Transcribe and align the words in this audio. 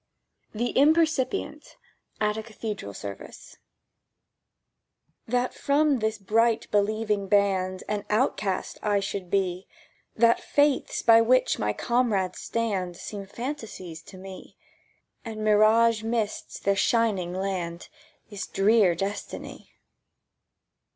THE 0.51 0.75
IMPERCIPIENT 0.79 1.77
(AT 2.19 2.35
A 2.35 2.41
CATHEDRAL 2.41 2.95
SERVICE) 2.95 3.57
THAT 5.27 5.53
from 5.53 5.99
this 5.99 6.17
bright 6.17 6.65
believing 6.71 7.27
band 7.27 7.83
An 7.87 8.05
outcast 8.09 8.79
I 8.81 8.99
should 8.99 9.29
be, 9.29 9.67
That 10.15 10.39
faiths 10.41 11.03
by 11.03 11.21
which 11.21 11.59
my 11.59 11.71
comrades 11.71 12.39
stand 12.39 12.97
Seem 12.97 13.27
fantasies 13.27 14.01
to 14.05 14.17
me, 14.17 14.57
And 15.23 15.43
mirage 15.43 16.01
mists 16.01 16.59
their 16.59 16.75
Shining 16.75 17.35
Land, 17.35 17.87
Is 18.31 18.47
a 18.49 18.53
drear 18.53 18.95
destiny. 18.95 19.73